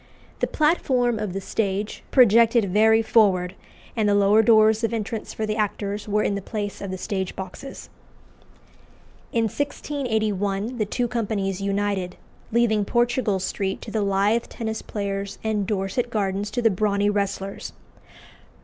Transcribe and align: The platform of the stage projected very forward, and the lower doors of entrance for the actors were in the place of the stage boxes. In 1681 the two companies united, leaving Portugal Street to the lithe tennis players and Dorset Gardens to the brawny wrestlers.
The 0.39 0.47
platform 0.47 1.19
of 1.19 1.33
the 1.33 1.39
stage 1.41 2.01
projected 2.09 2.73
very 2.73 3.03
forward, 3.03 3.53
and 3.95 4.09
the 4.09 4.15
lower 4.15 4.41
doors 4.41 4.83
of 4.83 4.95
entrance 4.95 5.31
for 5.31 5.45
the 5.45 5.55
actors 5.55 6.07
were 6.07 6.23
in 6.23 6.33
the 6.33 6.41
place 6.41 6.81
of 6.81 6.89
the 6.89 6.97
stage 6.97 7.35
boxes. 7.35 7.91
In 9.31 9.43
1681 9.43 10.79
the 10.79 10.87
two 10.87 11.07
companies 11.07 11.61
united, 11.61 12.15
leaving 12.51 12.83
Portugal 12.83 13.37
Street 13.37 13.79
to 13.83 13.91
the 13.91 14.01
lithe 14.01 14.45
tennis 14.45 14.81
players 14.81 15.37
and 15.43 15.67
Dorset 15.67 16.09
Gardens 16.09 16.49
to 16.49 16.63
the 16.63 16.71
brawny 16.71 17.11
wrestlers. 17.11 17.71